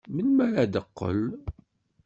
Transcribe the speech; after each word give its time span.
Melmi 0.13 0.45
ara 0.61 0.65
d-teqqel? 0.73 1.21